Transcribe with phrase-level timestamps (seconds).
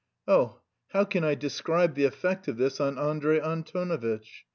[0.27, 0.61] Oh,
[0.93, 4.47] how can I describe the effect of this on Andrey Antonovitch!